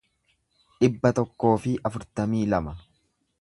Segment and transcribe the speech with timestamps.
[0.79, 2.75] dhibba tokkoo fi afurtamii lama